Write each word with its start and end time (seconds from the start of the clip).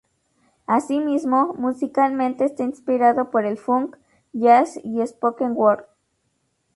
Asimismo, 0.65 1.53
musicalmente 1.59 2.43
está 2.45 2.63
inspirado 2.63 3.29
por 3.29 3.45
el 3.45 3.59
"funk", 3.59 3.97
"jazz" 4.33 4.79
y 4.83 5.05
"spoken 5.05 5.51
word". 5.55 5.83